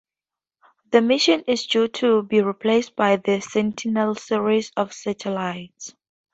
[0.91, 5.93] The mission is due to be replaced by the Sentinel series of satellites.